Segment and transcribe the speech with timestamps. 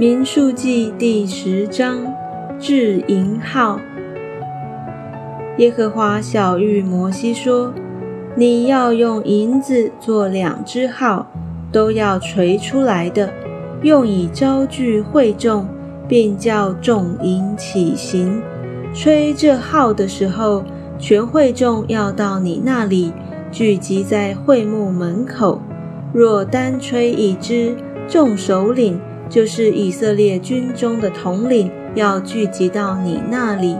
[0.00, 1.98] 民数记第十章，
[2.58, 3.78] 至营号。
[5.58, 7.74] 耶和华小谕摩西说
[8.34, 11.26] ：“你要用银子做两只号，
[11.70, 13.30] 都要锤出来的，
[13.82, 15.68] 用以招聚会众，
[16.08, 18.40] 并叫众营起行。
[18.94, 20.64] 吹这号的时候，
[20.98, 23.12] 全会众要到你那里
[23.52, 25.60] 聚集在会幕门口。
[26.14, 27.76] 若单吹一支，
[28.08, 28.98] 众首领。”
[29.30, 33.76] 就是以色列军中的统领要聚集到你那里，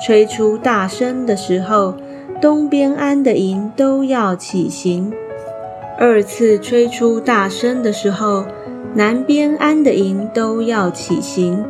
[0.00, 1.94] 吹出大声的时候，
[2.40, 5.12] 东边安的营都要起行；
[5.98, 8.46] 二次吹出大声的时候，
[8.94, 11.64] 南边安的营都要起行。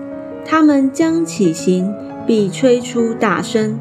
[0.45, 1.93] 他们将起行，
[2.27, 3.77] 必吹出大声；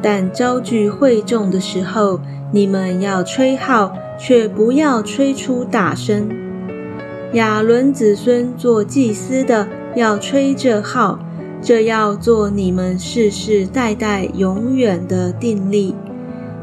[0.00, 2.20] 但招聚会众的时候，
[2.52, 6.28] 你们要吹号，却不要吹出大声。
[7.34, 11.20] 亚伦子孙做祭司的要吹这号，
[11.62, 15.94] 这要做你们世世代代永远的定力。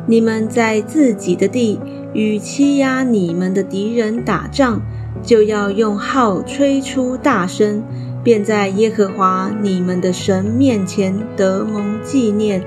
[0.07, 1.79] 你们在自己的地
[2.13, 4.81] 与欺压你们的敌人打仗，
[5.23, 7.81] 就要用号吹出大声，
[8.21, 12.61] 便在耶和华你们的神面前得蒙纪念，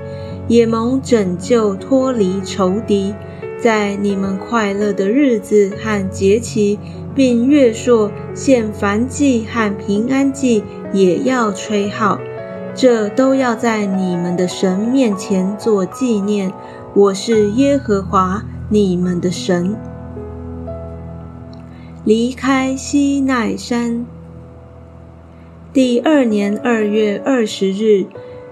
[0.47, 3.13] 也蒙拯救脱离仇敌。
[3.61, 6.77] 在你们快乐的日子和节期。
[7.13, 12.17] 并月朔献燔祭和平安祭也要吹号，
[12.73, 16.53] 这都要在你们的神面前做纪念。
[16.93, 19.75] 我是耶和华你们的神。
[22.05, 24.05] 离开西奈山。
[25.73, 28.05] 第二年二月二十日，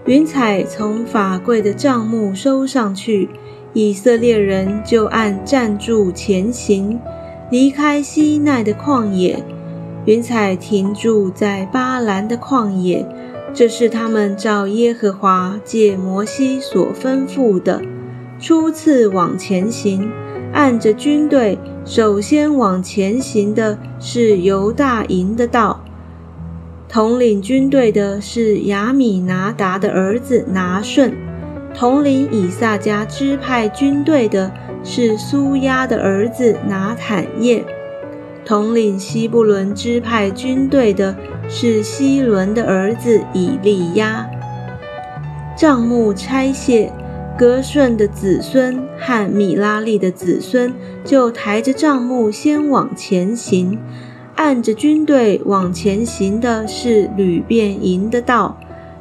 [0.05, 3.29] 云彩从法柜的帐幕收上去，
[3.73, 6.99] 以色列人就按站住前行。
[7.51, 9.43] 离开西奈的旷野，
[10.05, 13.03] 云彩停住在巴兰的旷野。
[13.51, 17.81] 这是他们照耶和华借摩西所吩咐的，
[18.39, 20.07] 初次往前行，
[20.53, 25.83] 按着军队，首先往前行的是犹大营的道。
[26.87, 31.11] 统领军队的是亚米拿达的儿子拿顺，
[31.79, 34.51] 统领以撒家支派军队的。
[34.83, 37.63] 是苏亚的儿子拿坦叶，
[38.45, 41.15] 统领西布伦支派军队的
[41.49, 44.29] 是西伦的儿子以利亚。
[45.57, 46.93] 帐幕拆卸，
[47.37, 50.73] 格顺的子孙和米拉利的子孙
[51.03, 53.77] 就抬着帐幕先往前行，
[54.35, 58.57] 按着军队往前行的是吕便营的道，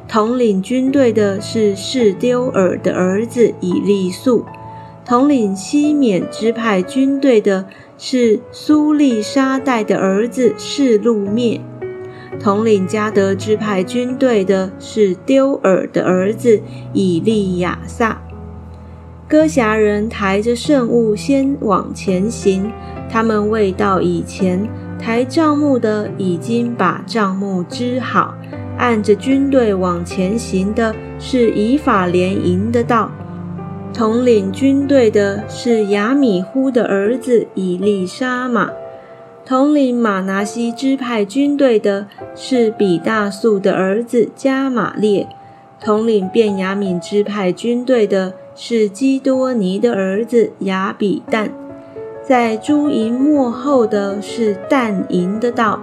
[0.09, 4.43] 统领军队的是士丢尔的儿子以利素。
[5.05, 11.61] 统领西缅支派军队的是苏利沙代的儿子士路灭，
[12.39, 16.59] 统领加德支派军队的是丢尔的儿子
[16.93, 18.19] 以利亚撒。
[19.27, 22.71] 哥侠人抬着圣物先往前行，
[23.11, 24.67] 他们未到以前，
[24.99, 28.33] 抬帐幕的已经把帐幕支好，
[28.79, 33.11] 按着军队往前行的是以法连营的道。
[33.93, 38.71] 统领军队的是亚米呼的儿子以利沙玛，
[39.45, 45.27] 统领马拿西支派军队的是比大素的儿子加玛列，
[45.81, 51.49] 统领便雅敏支派军队的是基多尼的儿子亚比旦，
[52.23, 55.81] 在朱营幕后的是但营的道，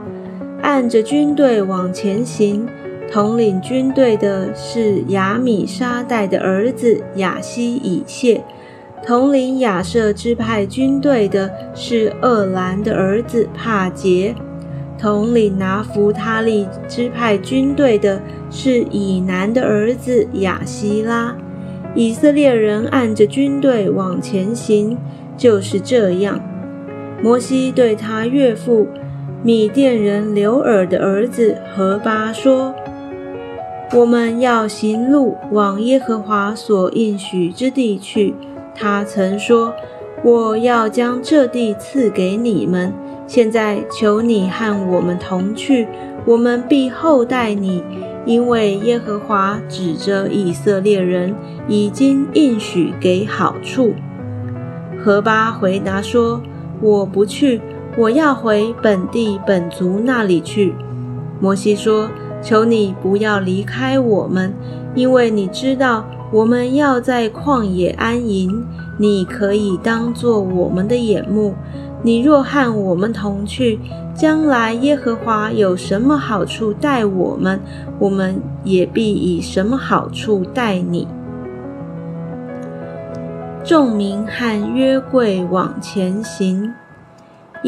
[0.62, 2.66] 按着军队往前行。
[3.10, 8.42] 统领军队的是亚米沙代的儿子亚西以谢，
[9.06, 14.34] 统领亚瑟支派军队的是厄兰的儿子帕杰，
[14.98, 21.34] 统领拿弗他利支派军队的是以南的儿子亚希拉。
[21.94, 24.98] 以色列人按着军队往前行，
[25.38, 26.38] 就是这样。
[27.22, 28.86] 摩西对他岳父
[29.42, 32.74] 米甸人刘尔的儿子何巴说。
[33.92, 38.34] 我们要行路往耶和华所应许之地去。
[38.74, 39.72] 他曾说
[40.24, 42.92] ：“我要将这地赐给你们。”
[43.28, 45.86] 现在求你和我们同去，
[46.24, 47.82] 我们必厚待你，
[48.24, 51.34] 因为耶和华指着以色列人
[51.68, 53.94] 已经应许给好处。
[55.02, 56.42] 何巴回答说
[56.82, 57.60] ：“我不去，
[57.96, 60.74] 我要回本地本族那里去。”
[61.40, 62.10] 摩西说。
[62.46, 64.54] 求你不要离开我们，
[64.94, 68.64] 因为你知道我们要在旷野安营。
[68.98, 71.56] 你可以当做我们的眼目，
[72.02, 73.80] 你若和我们同去，
[74.14, 77.60] 将来耶和华有什么好处待我们，
[77.98, 81.08] 我们也必以什么好处待你。”
[83.64, 86.72] 众民和约柜往前行。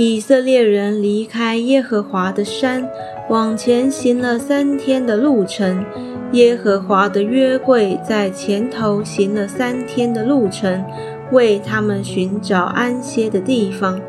[0.00, 2.88] 以色列人离开耶和华的山，
[3.28, 5.84] 往前行了三天的路程。
[6.30, 10.84] 耶和华的约柜在前头行了三天的路程，
[11.32, 14.00] 为他们寻找安歇的地方。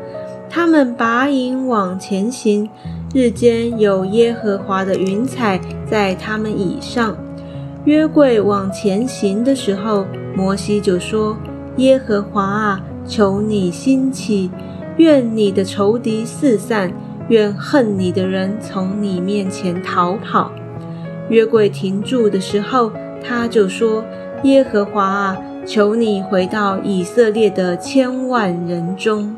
[0.48, 2.70] 他们拔营往前行，
[3.12, 5.60] 日间有耶和华的云彩
[5.90, 7.16] 在他们以上。
[7.84, 10.06] 约柜往前行的时候，
[10.36, 11.36] 摩西就说
[11.78, 14.48] ：“耶和华啊，求你兴起。”
[15.00, 16.92] 愿你的仇敌四散，
[17.30, 20.52] 愿恨你的人从你面前逃跑。
[21.30, 22.92] 约柜停住的时候，
[23.24, 24.04] 他就说
[24.44, 29.34] ：“耶和华啊，求你回到以色列的千万人中。”